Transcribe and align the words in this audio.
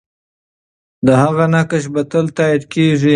د 1.05 1.07
هغې 1.21 1.45
نقش 1.55 1.83
به 1.93 2.01
تل 2.11 2.25
تایید 2.37 2.63
کېږي. 2.73 3.09